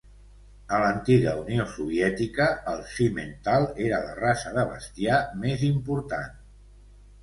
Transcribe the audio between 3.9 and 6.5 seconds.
era la raça de bestiar més important.